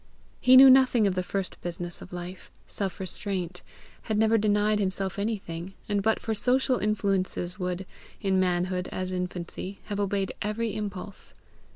He 0.39 0.57
knew 0.57 0.71
nothing 0.71 1.05
of 1.05 1.13
the 1.13 1.21
first 1.21 1.61
business 1.61 2.01
of 2.01 2.11
life 2.11 2.49
self 2.65 2.99
restraint, 2.99 3.61
had 4.09 4.17
never 4.17 4.35
denied 4.35 4.79
himself 4.79 5.19
anything, 5.19 5.75
and 5.87 6.01
but 6.01 6.19
for 6.19 6.33
social 6.33 6.79
influences 6.79 7.59
would, 7.59 7.85
in 8.19 8.39
manhood 8.39 8.89
as 8.91 9.11
infancy, 9.11 9.77
have 9.83 9.99
obeyed 9.99 10.31
every 10.41 10.73
impulse. 10.75 11.35